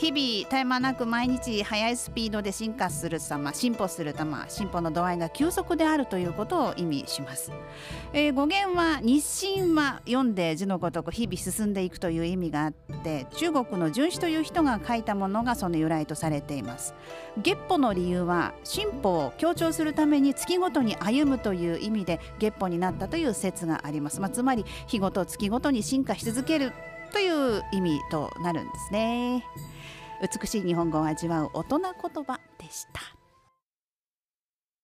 [0.00, 7.52] 日々絶え間なく毎日速いスピードで進化する様進歩する様進歩の度合いが急速であるということを意味します、
[8.14, 16.94] えー、語源は日進は読んで字のごとく日々進んでいくという意味があって中国の荀子という人が書いたものがその由来とされています。
[17.36, 26.72] 月歩の理由は進歩を強調するために月ごとに歩むという意味で月歩になったという説があります、まあ、つまり日ごと月ごとに進化し続ける
[27.10, 29.44] という意味となるんですね。
[30.20, 33.19] 美しい日本語を味わう大人言葉でした。